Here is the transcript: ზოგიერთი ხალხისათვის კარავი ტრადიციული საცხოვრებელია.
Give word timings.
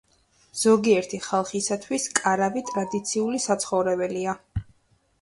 ზოგიერთი 0.61 1.19
ხალხისათვის 1.25 2.09
კარავი 2.21 2.67
ტრადიციული 2.73 3.45
საცხოვრებელია. 3.49 4.39